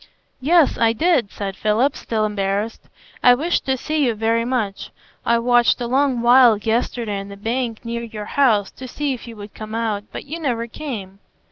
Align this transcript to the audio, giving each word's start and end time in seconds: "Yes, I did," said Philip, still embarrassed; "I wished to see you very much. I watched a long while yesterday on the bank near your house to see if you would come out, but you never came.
"Yes, 0.41 0.79
I 0.79 0.93
did," 0.93 1.31
said 1.31 1.55
Philip, 1.55 1.95
still 1.95 2.25
embarrassed; 2.25 2.89
"I 3.21 3.35
wished 3.35 3.67
to 3.67 3.77
see 3.77 4.03
you 4.07 4.15
very 4.15 4.45
much. 4.45 4.89
I 5.27 5.37
watched 5.37 5.79
a 5.79 5.85
long 5.85 6.21
while 6.23 6.57
yesterday 6.57 7.19
on 7.19 7.27
the 7.27 7.37
bank 7.37 7.85
near 7.85 8.01
your 8.01 8.25
house 8.25 8.71
to 8.71 8.87
see 8.87 9.13
if 9.13 9.27
you 9.27 9.35
would 9.35 9.53
come 9.53 9.75
out, 9.75 10.05
but 10.11 10.25
you 10.25 10.39
never 10.39 10.65
came. 10.65 11.19